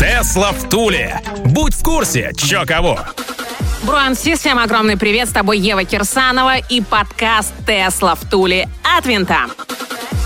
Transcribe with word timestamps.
Тесла 0.00 0.52
в 0.52 0.66
Туле. 0.70 1.20
Будь 1.44 1.74
в 1.74 1.82
курсе, 1.82 2.32
чё 2.34 2.64
кого. 2.64 2.98
Bro 3.82 3.98
and 3.98 4.13
sis, 4.13 4.34
всем 4.34 4.58
огромный 4.58 4.96
привет, 4.96 5.28
с 5.28 5.32
тобой 5.32 5.58
Ева 5.58 5.84
Кирсанова 5.84 6.56
и 6.56 6.80
подкаст 6.80 7.52
«Тесла 7.66 8.14
в 8.14 8.24
Туле» 8.30 8.66
от 8.82 9.04
винта. 9.04 9.40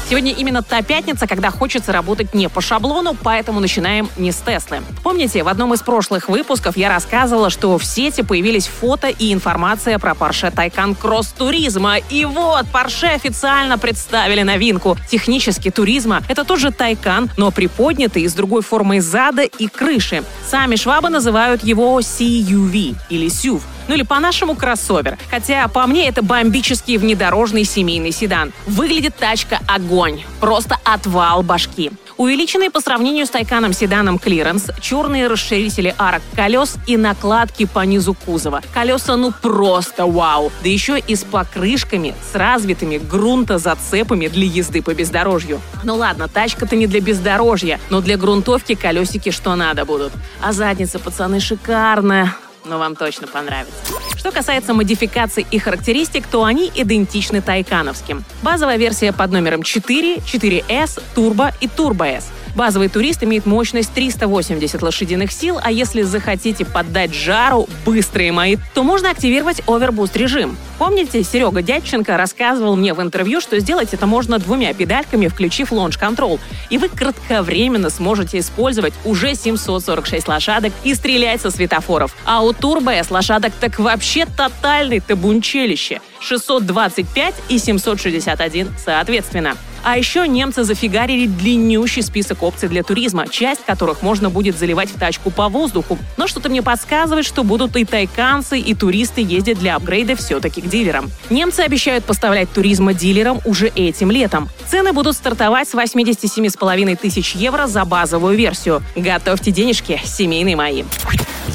Сегодня 0.09 0.33
именно 0.33 0.63
та 0.63 0.83
пятница, 0.83 1.27
когда 1.27 1.51
хочется 1.51 1.91
работать 1.91 2.35
не 2.35 2.51
по 2.51 2.61
шаблону, 2.61 3.17
поэтому 3.21 3.59
начинаем 3.61 4.09
не 4.19 4.33
с 4.33 4.37
Теслы. 4.37 4.83
Помните, 5.03 5.43
в 5.43 5.49
одном 5.49 5.73
из 5.73 5.81
прошлых 5.81 6.29
выпусков 6.29 6.77
я 6.77 6.91
рассказывала, 6.91 7.49
что 7.49 7.79
в 7.79 7.85
сети 7.85 8.23
появились 8.23 8.67
фото 8.67 9.09
и 9.09 9.33
информация 9.33 9.98
про 9.98 10.12
Porsche 10.12 10.55
Taycan 10.55 10.97
Cross 11.01 11.29
Turismo. 11.39 11.97
И 12.11 12.27
вот, 12.27 12.67
Porsche 12.71 13.15
официально 13.15 13.79
представили 13.79 14.43
новинку. 14.43 14.98
Технически 15.11 15.71
Turismo— 15.71 16.23
это 16.29 16.45
тот 16.45 16.61
же 16.61 16.69
Taycan, 16.69 17.31
но 17.39 17.51
приподнятый 17.51 18.29
с 18.29 18.34
другой 18.34 18.62
формой 18.62 19.01
зада 19.01 19.43
и 19.43 19.69
крыши. 19.69 20.23
Сами 20.47 20.77
швабы 20.77 21.09
называют 21.09 21.65
его 21.65 21.98
CUV 22.01 22.95
или 23.09 23.29
SUV 23.29 23.62
ну 23.88 23.95
или 23.95 24.02
по-нашему 24.02 24.55
кроссовер. 24.55 25.19
Хотя, 25.31 25.69
по 25.69 25.86
мне, 25.86 26.09
это 26.09 26.22
бомбический 26.22 26.97
внедорожный 26.97 27.64
семейный 27.64 28.12
седан. 28.12 28.53
Выглядит 28.67 29.17
тачка 29.17 29.61
огонь. 29.67 30.22
Просто 30.41 30.77
отвал 30.84 31.42
башки. 31.42 31.91
Увеличенный 32.17 32.70
по 32.70 32.81
сравнению 32.81 33.27
с 33.27 33.31
Тайканом 33.31 33.72
седаном 33.72 34.20
клиренс, 34.20 34.70
черные 34.81 35.27
расширители 35.27 35.94
арок 35.98 36.22
колес 36.36 36.77
и 36.86 36.97
накладки 36.97 37.67
по 37.67 37.81
низу 37.81 38.14
кузова. 38.14 38.62
Колеса 38.72 39.17
ну 39.17 39.33
просто 39.33 40.06
вау! 40.06 40.53
Да 40.62 40.69
еще 40.69 40.98
и 40.98 41.16
с 41.16 41.25
покрышками, 41.25 42.14
с 42.31 42.37
развитыми 42.37 42.98
грунтозацепами 42.98 44.28
для 44.28 44.47
езды 44.47 44.81
по 44.81 44.94
бездорожью. 44.94 45.61
Ну 45.83 45.97
ладно, 45.97 46.28
тачка-то 46.28 46.77
не 46.77 46.87
для 46.87 47.00
бездорожья, 47.00 47.81
но 47.91 48.00
для 48.00 48.16
грунтовки 48.16 48.77
колесики 48.77 49.31
что 49.33 49.56
надо 49.56 49.84
будут. 49.84 50.12
А 50.41 50.53
задница, 50.53 51.00
пацаны, 51.00 51.41
шикарная 51.41 52.37
но 52.65 52.79
вам 52.79 52.97
точно 52.97 53.27
понравится. 53.27 53.75
Что 54.17 54.33
касается 54.33 54.75
модификаций 54.75 55.47
и 55.51 55.59
характеристик, 55.59 56.27
то 56.27 56.45
они 56.45 56.71
идентичны 56.75 57.43
тайкановским. 57.43 58.25
Базовая 58.43 58.77
версия 58.77 59.12
под 59.12 59.33
номером 59.33 59.62
4, 59.62 60.17
4S, 60.17 61.03
Turbo 61.15 61.53
и 61.61 61.67
Turbo 61.67 62.06
S. 62.06 62.31
Базовый 62.55 62.88
турист 62.88 63.24
имеет 63.24 63.47
мощность 63.47 63.92
380 63.92 64.80
лошадиных 64.80 65.33
сил, 65.33 65.58
а 65.62 65.72
если 65.72 66.02
захотите 66.02 66.64
поддать 66.64 67.12
жару, 67.12 67.69
быстрые 67.84 68.30
мои, 68.30 68.56
то 68.74 68.84
можно 68.84 69.10
активировать 69.10 69.62
овербуст 69.66 70.16
режим. 70.16 70.56
Помните, 70.78 71.22
Серега 71.25 71.62
Дядченко 71.62 72.16
рассказывал 72.16 72.77
мне 72.77 72.94
в 72.94 73.02
интервью, 73.02 73.41
что 73.41 73.58
сделать 73.58 73.92
это 73.92 74.06
можно 74.06 74.38
двумя 74.38 74.72
педальками, 74.72 75.27
включив 75.27 75.72
Launch 75.72 75.98
Control. 76.00 76.38
И 76.70 76.78
вы 76.78 76.88
кратковременно 76.88 77.91
сможете 77.91 78.38
использовать 78.38 78.94
уже 79.05 79.34
746 79.34 80.28
лошадок 80.28 80.72
и 80.84 80.94
стрелять 80.94 81.41
со 81.41 81.50
светофоров. 81.50 82.16
А 82.25 82.42
у 82.44 82.52
Turbo 82.52 82.92
S 82.92 83.10
лошадок 83.10 83.52
так 83.58 83.78
вообще 83.78 84.27
тотальный 84.27 85.00
табунчелище. 85.00 86.00
625 86.20 87.34
и 87.48 87.58
761 87.58 88.69
соответственно. 88.78 89.56
А 89.84 89.99
еще 89.99 90.27
немцы 90.27 90.65
зафигарили 90.65 91.27
длиннющий 91.27 92.03
список 92.03 92.43
опций 92.43 92.71
для 92.71 92.83
туризма, 92.83 93.28
часть 93.28 93.65
которых 93.67 94.00
можно 94.00 94.31
будет 94.31 94.59
заливать 94.59 94.89
в 94.89 94.99
тачку 94.99 95.31
по 95.31 95.49
воздуху. 95.50 95.99
Но 96.17 96.27
что-то 96.27 96.49
мне 96.49 96.62
подсказывает, 96.62 97.27
что 97.27 97.45
будут 97.45 97.77
и 97.77 97.84
тайканцы, 97.84 98.59
и 98.59 98.75
туристы 98.75 99.21
ездить 99.21 99.59
для 99.59 99.77
апгрейда 99.77 100.17
все-таки 100.17 100.62
к 100.62 100.67
дилерам. 100.67 101.11
Немцы 101.28 101.61
обещают 101.61 102.05
поставлять 102.05 102.50
туризма 102.50 102.94
дилерам 102.94 103.41
уже 103.44 103.69
этим 103.69 104.11
летом. 104.11 104.49
Цены 104.67 104.94
будут 104.94 105.17
стартовать 105.17 105.69
с 105.69 105.75
87,5 105.75 106.97
тысяч 106.97 107.34
евро 107.34 107.67
за 107.67 107.84
базовую 107.84 108.37
версию. 108.37 108.83
Готовьте 108.97 109.50
денежки, 109.50 110.00
семейные 110.05 110.56
мои. 110.56 110.84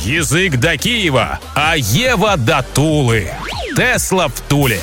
Язык 0.05 0.57
до 0.57 0.77
Киева, 0.77 1.39
а 1.55 1.75
Ева 1.75 2.37
до 2.37 2.63
Тулы. 2.73 3.31
Тесла 3.75 4.27
в 4.27 4.39
Туле. 4.41 4.81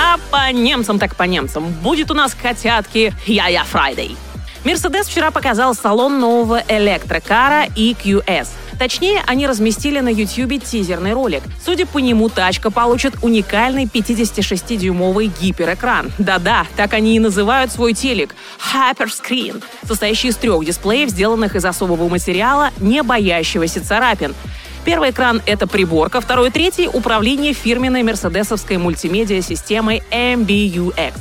А 0.00 0.16
по 0.30 0.52
немцам 0.52 1.00
так 1.00 1.16
по 1.16 1.24
немцам. 1.24 1.72
Будет 1.82 2.12
у 2.12 2.14
нас 2.14 2.32
котятки 2.32 3.12
Ja-Ja 3.26 3.64
Friday. 3.64 4.16
Мерседес 4.64 5.08
вчера 5.08 5.32
показал 5.32 5.74
салон 5.74 6.20
нового 6.20 6.62
электрокара 6.68 7.66
EQS. 7.66 8.48
Точнее, 8.78 9.22
они 9.26 9.48
разместили 9.48 9.98
на 9.98 10.08
YouTube 10.08 10.62
тизерный 10.62 11.14
ролик. 11.14 11.42
Судя 11.64 11.84
по 11.84 11.98
нему, 11.98 12.28
тачка 12.28 12.70
получит 12.70 13.14
уникальный 13.22 13.86
56-дюймовый 13.86 15.32
гиперэкран. 15.40 16.12
Да-да, 16.18 16.64
так 16.76 16.94
они 16.94 17.16
и 17.16 17.18
называют 17.18 17.72
свой 17.72 17.92
телек— 17.92 18.36
Hyperscreen, 18.72 19.64
состоящий 19.84 20.28
из 20.28 20.36
трех 20.36 20.64
дисплеев, 20.64 21.10
сделанных 21.10 21.56
из 21.56 21.64
особого 21.64 22.08
материала, 22.08 22.70
не 22.78 23.02
боящегося 23.02 23.84
царапин. 23.84 24.36
Первый 24.84 25.10
экран— 25.10 25.42
это 25.46 25.66
приборка, 25.66 26.20
второй 26.20 26.48
и 26.48 26.50
третий— 26.50 26.88
управление 26.92 27.52
фирменной 27.52 28.02
мерседесовской 28.02 28.78
мультимедиа-системой 28.78 30.02
MBUX. 30.10 31.12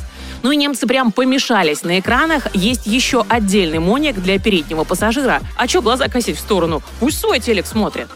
Ну 0.43 0.51
и 0.51 0.55
немцы 0.55 0.87
прям 0.87 1.11
помешались 1.11 1.83
на 1.83 1.99
экранах. 1.99 2.55
Есть 2.55 2.85
еще 2.85 3.25
отдельный 3.27 3.79
моник 3.79 4.15
для 4.15 4.39
переднего 4.39 4.83
пассажира. 4.83 5.41
А 5.57 5.67
чё 5.67 5.81
глаза 5.81 6.07
косить 6.07 6.37
в 6.37 6.39
сторону? 6.39 6.81
Пусть 6.99 7.19
свой 7.19 7.39
телек 7.39 7.65
смотрит. 7.65 8.07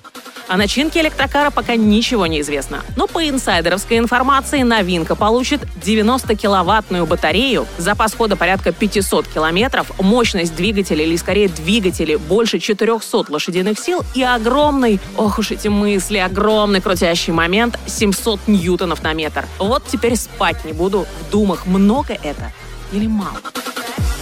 О 0.52 0.58
начинке 0.58 1.00
электрокара 1.00 1.50
пока 1.50 1.78
ничего 1.78 2.28
не 2.28 2.42
известно. 2.42 2.84
Но 2.98 3.08
по 3.08 3.26
инсайдеровской 3.26 3.98
информации 3.98 4.64
новинка 4.64 5.16
получит 5.16 5.62
90-киловаттную 5.82 7.06
батарею, 7.06 7.66
запас 7.78 8.14
хода 8.14 8.36
порядка 8.36 8.74
500 8.74 9.30
километров, 9.30 9.98
мощность 10.02 10.54
двигателя 10.54 11.06
или 11.06 11.16
скорее 11.16 11.48
двигатели 11.48 12.18
больше 12.18 12.60
400 12.60 13.28
лошадиных 13.30 13.80
сил 13.80 14.02
и 14.14 14.24
огромный, 14.24 15.00
ох 15.16 15.40
уж 15.40 15.52
эти 15.52 15.70
мысли, 15.70 16.18
огромный 16.18 16.82
крутящий 16.82 17.32
момент 17.32 17.80
700 17.88 18.50
ньютонов 18.50 19.04
на 19.04 19.14
метр. 19.14 19.46
Вот 19.58 19.86
теперь 19.88 20.18
спать 20.18 20.66
не 20.66 20.74
буду 20.74 21.06
в 21.06 21.32
думах, 21.32 21.66
много 21.66 22.12
это 22.12 22.52
или 22.92 23.08
мало. 23.08 23.40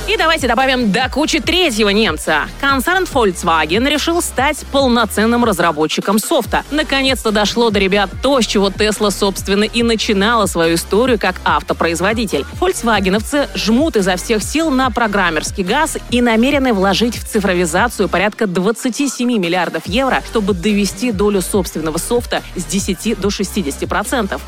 И 0.10 0.18
давайте 0.18 0.48
добавим 0.48 0.92
до 0.92 1.08
кучи 1.08 1.40
третьего 1.40 1.90
немца. 1.90 2.50
Концерн 2.60 3.04
Volkswagen 3.04 3.88
решил 3.88 4.24
стать 4.24 4.58
полноценным 4.72 5.46
разработчиком 5.46 6.18
софта. 6.18 6.66
Наконец-то 6.72 7.30
дошло 7.30 7.70
до 7.70 7.78
ребят 7.78 8.10
то, 8.24 8.42
с 8.42 8.48
чего 8.48 8.70
Tesla, 8.70 9.12
собственно, 9.12 9.66
и 9.66 9.84
начинала 9.84 10.48
свою 10.48 10.78
историю 10.78 11.20
как 11.20 11.36
автопроизводитель. 11.46 12.44
Volkswagenовцы 12.60 13.50
жмут 13.54 13.98
изо 13.98 14.16
всех 14.16 14.42
сил 14.42 14.72
на 14.72 14.90
программерский 14.90 15.64
газ 15.64 16.00
и 16.10 16.24
намерены 16.24 16.74
вложить 16.74 17.16
в 17.16 17.28
цифровизацию 17.28 18.10
порядка 18.10 18.48
27 18.48 19.30
миллиардов 19.38 19.86
евро, 19.86 20.24
чтобы 20.26 20.56
довести 20.56 21.12
долю 21.12 21.44
собственного 21.44 22.00
софта 22.00 22.42
с 22.56 22.66
10 22.66 23.20
до 23.20 23.30
60 23.30 23.88
процентов. 23.88 24.42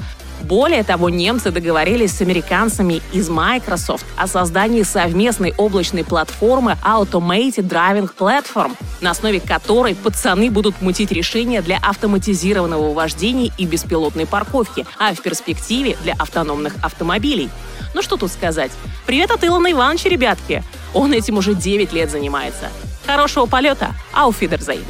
Более 0.44 0.84
того, 0.84 1.10
немцы 1.10 1.52
договорились 1.52 2.18
с 2.18 2.22
американцами 2.22 3.02
из 3.14 3.30
Microsoft 3.30 4.06
о 4.18 4.28
создании 4.28 4.84
совместной 4.84 5.54
облачной 5.58 6.04
платформы 6.04 6.78
Automated 6.84 7.68
Driving 7.68 8.10
Platform, 8.18 8.76
на 9.02 9.12
основе 9.12 9.40
которой 9.40 9.96
пацаны 9.96 10.50
будут 10.50 10.82
мутить 10.82 11.12
решения 11.12 11.62
для 11.62 11.78
автоматизированного 11.78 12.94
вождения 12.94 13.52
и 13.58 13.66
беспилотной 13.66 14.26
парковки, 14.26 14.86
а 14.98 15.14
в 15.14 15.22
перспективе 15.22 15.96
для 16.04 16.14
автономных 16.14 16.74
автомобилей. 16.84 17.50
Ну 17.94 18.02
что 18.02 18.18
тут 18.18 18.32
сказать? 18.32 18.72
Привет 19.06 19.32
от 19.32 19.44
Илона 19.44 19.72
Ивановича, 19.72 20.10
ребятки! 20.10 20.64
Он 20.94 21.14
этим 21.14 21.38
уже 21.38 21.54
9 21.54 21.94
лет 21.94 22.12
занимается. 22.12 22.70
Хорошего 23.06 23.46
полета, 23.46 23.94
ауфидерзейн. 24.14 24.84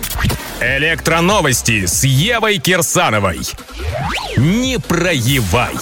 Электроновости 0.62 1.88
с 1.88 2.04
Евой 2.04 2.60
Кирсановой. 2.60 3.40
Не 4.38 4.78
проевай. 4.78 5.74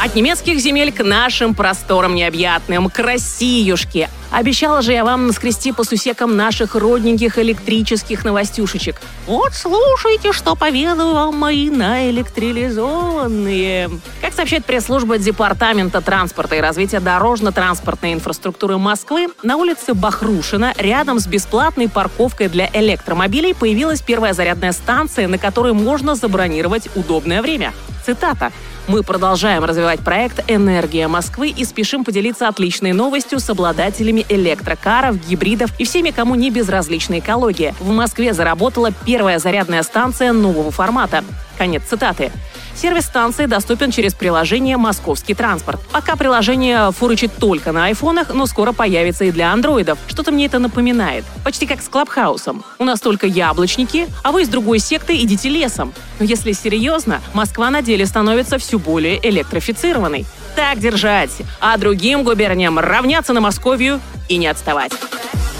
От 0.00 0.14
немецких 0.14 0.60
земель 0.60 0.92
к 0.92 1.02
нашим 1.02 1.52
просторам 1.52 2.14
необъятным, 2.14 2.90
к 2.90 3.00
Россиюшке. 3.00 4.08
Обещала 4.34 4.82
же 4.82 4.92
я 4.92 5.04
вам 5.04 5.28
наскрести 5.28 5.70
по 5.70 5.84
сусекам 5.84 6.36
наших 6.36 6.74
родненьких 6.74 7.38
электрических 7.38 8.24
новостюшечек. 8.24 9.00
Вот 9.28 9.54
слушайте, 9.54 10.32
что 10.32 10.56
поведаю 10.56 11.14
вам 11.14 11.38
мои 11.38 11.70
наэлектрилизованные. 11.70 13.90
Как 14.20 14.32
сообщает 14.32 14.64
пресс-служба 14.64 15.18
Департамента 15.18 16.00
транспорта 16.00 16.56
и 16.56 16.60
развития 16.60 16.98
дорожно-транспортной 16.98 18.12
инфраструктуры 18.12 18.76
Москвы, 18.76 19.28
на 19.44 19.56
улице 19.56 19.94
Бахрушина, 19.94 20.74
рядом 20.78 21.20
с 21.20 21.28
бесплатной 21.28 21.88
парковкой 21.88 22.48
для 22.48 22.68
электромобилей, 22.72 23.54
появилась 23.54 24.02
первая 24.02 24.32
зарядная 24.32 24.72
станция, 24.72 25.28
на 25.28 25.38
которой 25.38 25.74
можно 25.74 26.16
забронировать 26.16 26.88
удобное 26.96 27.40
время. 27.40 27.72
Цитата. 28.04 28.50
Мы 28.86 29.02
продолжаем 29.02 29.64
развивать 29.64 30.00
проект 30.00 30.44
«Энергия 30.46 31.08
Москвы» 31.08 31.48
и 31.48 31.64
спешим 31.64 32.04
поделиться 32.04 32.48
отличной 32.48 32.92
новостью 32.92 33.40
с 33.40 33.48
обладателями 33.48 34.23
электрокаров, 34.28 35.16
гибридов 35.26 35.70
и 35.78 35.84
всеми, 35.84 36.10
кому 36.10 36.34
не 36.34 36.50
безразлична 36.50 37.18
экология. 37.18 37.74
В 37.80 37.90
Москве 37.90 38.32
заработала 38.34 38.90
первая 39.04 39.38
зарядная 39.38 39.82
станция 39.82 40.32
нового 40.32 40.70
формата. 40.70 41.24
Конец 41.56 41.82
цитаты. 41.84 42.32
Сервис 42.74 43.04
станции 43.04 43.46
доступен 43.46 43.92
через 43.92 44.14
приложение 44.14 44.76
«Московский 44.76 45.34
транспорт». 45.34 45.80
Пока 45.92 46.16
приложение 46.16 46.90
фурычит 46.90 47.32
только 47.36 47.70
на 47.70 47.86
айфонах, 47.86 48.34
но 48.34 48.46
скоро 48.46 48.72
появится 48.72 49.24
и 49.24 49.30
для 49.30 49.52
андроидов. 49.52 49.98
Что-то 50.08 50.32
мне 50.32 50.46
это 50.46 50.58
напоминает. 50.58 51.24
Почти 51.44 51.66
как 51.66 51.80
с 51.80 51.88
Клабхаусом. 51.88 52.64
У 52.80 52.84
нас 52.84 53.00
только 53.00 53.28
яблочники, 53.28 54.08
а 54.24 54.32
вы 54.32 54.42
из 54.42 54.48
другой 54.48 54.80
секты 54.80 55.16
идите 55.22 55.48
лесом. 55.48 55.94
Но 56.18 56.24
если 56.24 56.50
серьезно, 56.50 57.20
Москва 57.32 57.70
на 57.70 57.80
деле 57.80 58.06
становится 58.06 58.58
все 58.58 58.78
более 58.78 59.24
электрифицированной. 59.28 60.26
Так 60.56 60.78
держать, 60.78 61.30
а 61.60 61.76
другим 61.78 62.24
губерниям 62.24 62.78
равняться 62.78 63.32
на 63.32 63.40
Московию 63.40 64.00
и 64.28 64.36
не 64.36 64.46
отставать. 64.46 64.92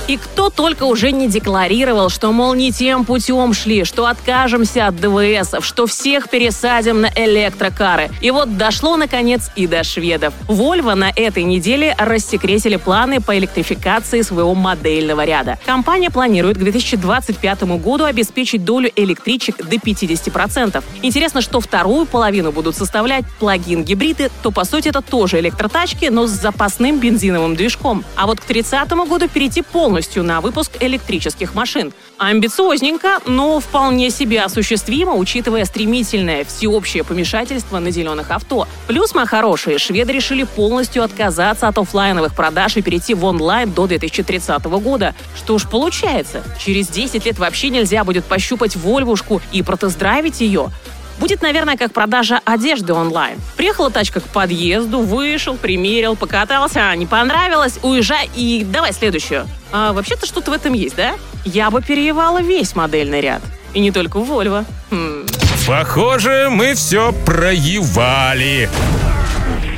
И 0.06 0.19
кто 0.19 0.51
только 0.51 0.85
уже 0.85 1.12
не 1.12 1.29
декларировал, 1.29 2.11
что, 2.11 2.31
мол, 2.31 2.53
не 2.53 2.71
тем 2.73 3.06
путем 3.06 3.55
шли, 3.55 3.85
что 3.85 4.06
откажемся 4.06 4.89
от 4.89 4.97
ДВСов, 4.97 5.65
что 5.65 5.87
всех 5.87 6.29
пересадим 6.29 7.01
на 7.01 7.11
электрокары. 7.17 8.11
И 8.21 8.31
вот 8.31 8.59
дошло, 8.59 8.97
наконец, 8.97 9.51
и 9.56 9.67
до 9.67 9.83
шведов. 9.83 10.35
Volvo 10.47 10.95
на 10.95 11.11
этой 11.11 11.45
неделе 11.45 11.95
рассекретили 11.99 12.77
планы 12.77 13.23
по 13.23 13.37
электрификации 13.39 14.21
своего 14.21 14.55
модельного 14.55 15.25
ряда. 15.25 15.59
Компания 15.65 16.11
планирует 16.11 16.59
к 16.59 16.61
2025 16.61 17.62
году 17.79 18.05
обеспечить 18.05 18.62
долю 18.62 18.91
электричек 18.97 19.56
до 19.56 19.77
50%. 19.77 20.85
Интересно, 21.01 21.41
что 21.41 21.61
вторую 21.61 22.05
половину 22.05 22.53
будут 22.53 22.77
составлять 22.77 23.25
плагин-гибриды, 23.41 24.31
то, 24.43 24.51
по 24.51 24.65
сути, 24.65 24.89
это 24.89 25.01
тоже 25.01 25.41
электротачки, 25.41 26.06
но 26.11 26.27
с 26.27 26.31
запасным 26.31 26.99
бензиновым 26.99 27.56
движком. 27.56 28.05
А 28.17 28.27
вот 28.27 28.41
к 28.41 28.45
30 28.45 28.91
году 29.09 29.29
перейти 29.29 29.62
полностью 29.62 29.94
полностью 29.94 30.25
на 30.25 30.41
выпуск 30.41 30.73
электрических 30.81 31.55
машин. 31.55 31.93
Амбициозненько, 32.19 33.20
но 33.26 33.61
вполне 33.61 34.11
себе 34.11 34.43
осуществимо, 34.43 35.14
учитывая 35.14 35.64
стремительное 35.64 36.44
всеобщее 36.44 37.05
помешательство 37.05 37.79
на 37.79 37.93
зеленых 37.93 38.32
авто. 38.32 38.67
Плюс, 38.88 39.14
мои 39.14 39.25
хорошие, 39.25 39.79
шведы 39.79 40.12
решили 40.12 40.43
полностью 40.43 41.05
отказаться 41.05 41.69
от 41.69 41.79
офлайновых 41.79 42.35
продаж 42.35 42.76
и 42.76 42.82
перейти 42.82 43.14
в 43.14 43.25
онлайн 43.25 43.73
до 43.73 43.87
2030 43.87 44.64
года. 44.64 45.14
Что 45.37 45.58
ж 45.58 45.69
получается, 45.69 46.43
через 46.58 46.88
10 46.88 47.25
лет 47.25 47.38
вообще 47.38 47.70
нельзя 47.70 48.02
будет 48.02 48.25
пощупать 48.25 48.75
Вольвушку 48.75 49.41
и 49.52 49.62
протест-драйвить 49.62 50.41
ее. 50.41 50.73
Будет, 51.19 51.43
наверное, 51.43 51.77
как 51.77 51.93
продажа 51.93 52.41
одежды 52.45 52.93
онлайн. 52.93 53.39
Приехала 53.57 53.91
тачка 53.91 54.21
к 54.21 54.25
подъезду, 54.25 55.01
вышел, 55.01 55.57
примерил, 55.57 56.17
покатался, 56.17 56.95
не 56.97 57.07
понравилось, 57.07 57.79
уезжай 57.83 58.29
и 58.35 58.67
давай 58.69 58.93
следующую. 58.93 59.47
А 59.73 59.93
вообще-то 59.93 60.27
что-то 60.27 60.51
в 60.51 60.55
этом 60.55 60.73
есть, 60.73 60.97
да? 60.97 61.15
Я 61.45 61.71
бы 61.71 61.83
переевала 61.83 62.43
весь 62.43 62.75
модельный 62.75 63.21
ряд. 63.21 63.43
И 63.75 63.81
не 63.81 63.91
только 63.91 64.19
Volvo. 64.19 64.65
Хм. 64.91 65.27
Похоже, 65.67 66.49
мы 66.51 66.75
все 66.75 67.13
проевали. 67.25 68.69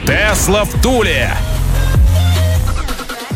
Тесла 0.07 0.65
в 0.65 0.83
Туле. 0.83 1.31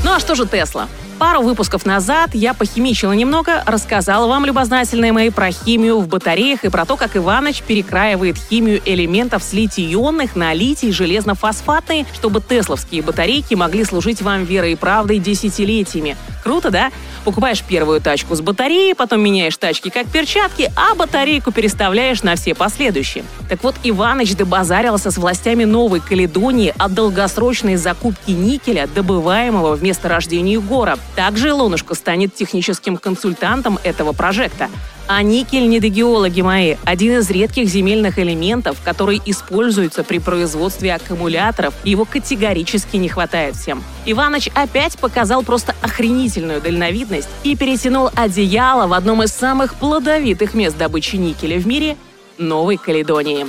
Ну 0.04 0.12
а 0.12 0.20
что 0.20 0.34
же 0.34 0.46
Тесла? 0.46 0.88
Пару 1.20 1.42
выпусков 1.42 1.84
назад 1.84 2.30
я 2.32 2.54
похимичила 2.54 3.12
немного, 3.12 3.62
рассказала 3.66 4.26
вам, 4.26 4.46
любознательные 4.46 5.12
мои, 5.12 5.28
про 5.28 5.50
химию 5.52 6.00
в 6.00 6.08
батареях 6.08 6.64
и 6.64 6.70
про 6.70 6.86
то, 6.86 6.96
как 6.96 7.14
Иваныч 7.14 7.60
перекраивает 7.60 8.38
химию 8.38 8.80
элементов 8.86 9.42
с 9.42 9.52
литий-ионных 9.52 10.34
на 10.34 10.54
литий-железно-фосфатные, 10.54 12.06
чтобы 12.14 12.40
тесловские 12.40 13.02
батарейки 13.02 13.52
могли 13.52 13.84
служить 13.84 14.22
вам 14.22 14.44
верой 14.44 14.72
и 14.72 14.76
правдой 14.76 15.18
десятилетиями. 15.18 16.16
Круто, 16.42 16.70
да? 16.70 16.90
Покупаешь 17.26 17.62
первую 17.62 18.00
тачку 18.00 18.34
с 18.34 18.40
батареей, 18.40 18.94
потом 18.94 19.20
меняешь 19.20 19.58
тачки 19.58 19.90
как 19.90 20.06
перчатки, 20.06 20.72
а 20.74 20.94
батарейку 20.94 21.52
переставляешь 21.52 22.22
на 22.22 22.34
все 22.36 22.54
последующие. 22.54 23.24
Так 23.50 23.62
вот, 23.62 23.74
Иваныч 23.84 24.34
добазарился 24.36 25.10
с 25.10 25.18
властями 25.18 25.64
Новой 25.64 26.00
Каледонии 26.00 26.72
от 26.78 26.94
долгосрочной 26.94 27.76
закупки 27.76 28.30
никеля, 28.30 28.88
добываемого 28.94 29.76
в 29.76 29.82
месторождении 29.82 30.56
гора. 30.56 30.96
Также 31.16 31.50
Илонушка 31.50 31.94
станет 31.94 32.34
техническим 32.34 32.96
консультантом 32.96 33.78
этого 33.82 34.12
проекта. 34.12 34.68
А 35.06 35.22
никель, 35.22 35.68
недогеологи 35.68 36.40
мои, 36.40 36.76
один 36.84 37.18
из 37.18 37.28
редких 37.30 37.68
земельных 37.68 38.18
элементов, 38.18 38.78
который 38.84 39.20
используется 39.26 40.04
при 40.04 40.18
производстве 40.18 40.94
аккумуляторов. 40.94 41.74
Его 41.82 42.04
категорически 42.04 42.96
не 42.96 43.08
хватает 43.08 43.56
всем. 43.56 43.82
Иваныч 44.06 44.50
опять 44.54 44.96
показал 44.98 45.42
просто 45.42 45.74
охренительную 45.82 46.60
дальновидность 46.60 47.28
и 47.42 47.56
перетянул 47.56 48.10
одеяло 48.14 48.86
в 48.86 48.92
одном 48.92 49.24
из 49.24 49.32
самых 49.32 49.74
плодовитых 49.74 50.54
мест 50.54 50.78
добычи 50.78 51.16
никеля 51.16 51.58
в 51.58 51.66
мире– 51.66 51.96
Новой 52.38 52.76
Каледонии. 52.76 53.46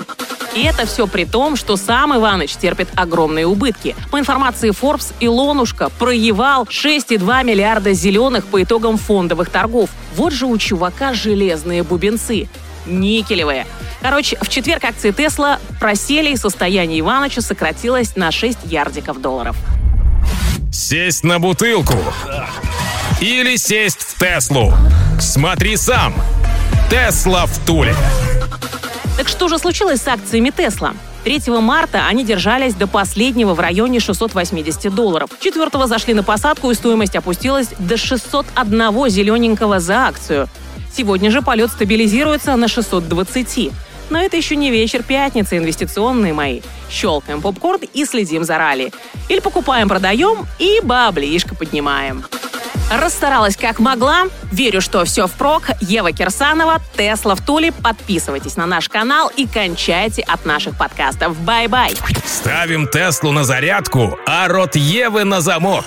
И 0.54 0.64
это 0.64 0.86
все 0.86 1.08
при 1.08 1.26
том, 1.26 1.56
что 1.56 1.78
сам 1.78 2.16
Иваныч 2.16 2.56
терпит 2.56 2.90
огромные 2.96 3.46
убытки. 3.46 3.96
По 4.12 4.20
информации 4.20 4.72
Forbes, 4.72 5.14
Илонушка 5.20 5.90
проевал 5.90 6.64
6,2 6.64 7.44
миллиарда 7.44 7.94
зеленых 7.94 8.46
по 8.46 8.62
итогам 8.62 8.98
фондовых 8.98 9.50
торгов. 9.50 9.90
Вот 10.16 10.34
же 10.34 10.46
у 10.46 10.58
чувака 10.58 11.14
железные 11.14 11.84
бубенцы. 11.84 12.50
Никелевые. 12.86 13.66
Короче, 14.02 14.38
в 14.42 14.50
четверг 14.50 14.84
акции 14.84 15.12
Тесла 15.12 15.60
просели, 15.80 16.32
и 16.32 16.36
состояние 16.36 17.00
Иваныча 17.02 17.42
сократилось 17.42 18.16
на 18.16 18.32
6 18.32 18.60
ярдиков 18.66 19.22
долларов. 19.22 19.56
Сесть 20.72 21.24
на 21.24 21.40
бутылку. 21.40 21.98
Или 23.22 23.56
сесть 23.56 24.02
в 24.02 24.18
Теслу. 24.18 24.74
Смотри 25.20 25.78
сам. 25.78 26.16
Тесла 26.90 27.46
в 27.46 27.58
Туле. 27.66 27.96
Так 29.18 29.28
что 29.28 29.48
же 29.48 29.58
случилось 29.58 30.02
с 30.02 30.08
акциями 30.08 30.52
Тесла? 30.56 30.94
3 31.24 31.42
марта 31.60 32.08
они 32.08 32.24
держались 32.24 32.74
до 32.74 32.88
последнего 32.88 33.54
в 33.54 33.60
районе 33.60 34.00
680 34.00 34.94
долларов. 34.94 35.30
4 35.40 35.88
зашли 35.88 36.14
на 36.14 36.24
посадку 36.24 36.72
и 36.72 36.74
стоимость 36.74 37.16
опустилась 37.16 37.70
до 37.78 37.98
601 37.98 39.10
зелененького 39.10 39.80
за 39.80 40.08
акцию. 40.08 40.48
Сегодня 40.96 41.30
же 41.30 41.42
полет 41.42 41.72
стабилизируется 41.72 42.56
на 42.56 42.68
620. 42.68 43.72
Но 44.10 44.20
это 44.20 44.36
еще 44.36 44.56
не 44.56 44.72
вечер 44.72 45.04
пятницы, 45.04 45.58
инвестиционные 45.58 46.34
мои. 46.34 46.62
Щелкаем 46.90 47.42
попкорн 47.42 47.82
и 47.94 48.06
следим 48.06 48.44
за 48.44 48.58
ралли. 48.58 48.92
Или 49.30 49.40
покупаем, 49.40 49.88
продаем 49.88 50.46
и 50.60 50.82
баблишко 50.84 51.56
поднимаем. 51.56 52.26
Расстаралась 52.92 53.56
как 53.56 53.80
могла. 53.80 54.26
Верю, 54.52 54.82
что 54.82 55.06
все 55.06 55.28
впрок. 55.28 55.70
Ева 55.80 56.12
Кирсанова, 56.12 56.82
Тесла 56.98 57.36
в 57.36 57.42
Туле. 57.42 57.72
Подписывайтесь 57.72 58.58
на 58.58 58.66
наш 58.66 58.90
канал 58.90 59.32
и 59.36 59.48
кончайте 59.48 60.22
от 60.24 60.46
наших 60.46 60.78
подкастов. 60.78 61.40
Bye-bye. 61.40 61.94
Ставим 62.26 62.88
Теслу 62.88 63.32
на 63.32 63.46
зарядку, 63.46 64.18
а 64.28 64.48
рот 64.50 64.76
Евы 64.76 65.24
на 65.24 65.40
замок. 65.40 65.86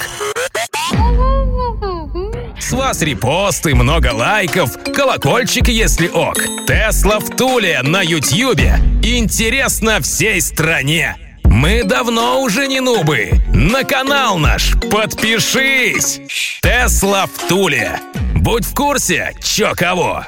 С 2.58 2.72
вас 2.72 3.02
репосты, 3.02 3.74
много 3.74 4.12
лайков, 4.14 4.70
колокольчик, 4.94 5.68
если 5.68 6.08
ок. 6.08 6.38
Тесла 6.66 7.18
в 7.18 7.28
Туле 7.36 7.82
на 7.82 8.00
Ютьюбе. 8.00 8.78
Интересно 9.02 10.00
всей 10.00 10.40
стране. 10.40 11.16
Мы 11.54 11.84
давно 11.84 12.42
уже 12.42 12.66
не 12.66 12.80
нубы. 12.80 13.30
На 13.46 13.84
канал 13.84 14.38
наш 14.38 14.74
подпишись. 14.90 16.20
Тесла 16.60 17.26
в 17.26 17.48
Туле. 17.48 18.00
Будь 18.34 18.64
в 18.64 18.74
курсе, 18.74 19.32
чё 19.40 19.72
кого. 19.76 20.26